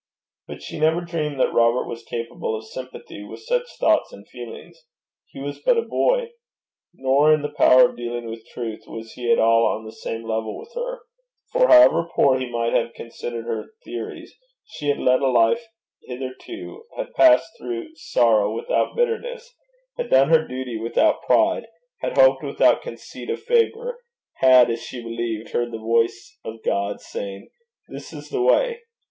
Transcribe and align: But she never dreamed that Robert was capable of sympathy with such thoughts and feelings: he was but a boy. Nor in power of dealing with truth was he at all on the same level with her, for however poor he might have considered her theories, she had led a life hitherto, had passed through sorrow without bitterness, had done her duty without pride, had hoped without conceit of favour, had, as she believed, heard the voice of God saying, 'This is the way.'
But 0.47 0.63
she 0.63 0.79
never 0.79 1.01
dreamed 1.01 1.39
that 1.39 1.53
Robert 1.53 1.85
was 1.87 2.01
capable 2.01 2.55
of 2.57 2.65
sympathy 2.65 3.23
with 3.23 3.41
such 3.41 3.77
thoughts 3.79 4.11
and 4.11 4.27
feelings: 4.27 4.81
he 5.27 5.39
was 5.39 5.59
but 5.59 5.77
a 5.77 5.83
boy. 5.83 6.31
Nor 6.91 7.31
in 7.31 7.43
power 7.53 7.87
of 7.87 7.97
dealing 7.97 8.25
with 8.27 8.43
truth 8.47 8.79
was 8.87 9.11
he 9.11 9.31
at 9.31 9.37
all 9.37 9.67
on 9.67 9.85
the 9.85 9.91
same 9.91 10.23
level 10.23 10.57
with 10.57 10.73
her, 10.73 11.01
for 11.51 11.67
however 11.67 12.09
poor 12.15 12.39
he 12.39 12.49
might 12.49 12.73
have 12.73 12.95
considered 12.95 13.45
her 13.45 13.75
theories, 13.85 14.33
she 14.65 14.87
had 14.87 14.97
led 14.97 15.21
a 15.21 15.27
life 15.27 15.67
hitherto, 16.01 16.83
had 16.97 17.13
passed 17.13 17.51
through 17.59 17.93
sorrow 17.93 18.51
without 18.51 18.95
bitterness, 18.95 19.53
had 19.97 20.09
done 20.09 20.29
her 20.29 20.47
duty 20.47 20.79
without 20.79 21.21
pride, 21.27 21.67
had 21.99 22.17
hoped 22.17 22.41
without 22.41 22.81
conceit 22.81 23.29
of 23.29 23.39
favour, 23.43 23.99
had, 24.37 24.71
as 24.71 24.81
she 24.83 25.03
believed, 25.03 25.51
heard 25.51 25.71
the 25.71 25.77
voice 25.77 26.39
of 26.43 26.63
God 26.65 26.99
saying, 27.01 27.51
'This 27.87 28.13
is 28.13 28.29
the 28.31 28.41
way.' 28.41 28.79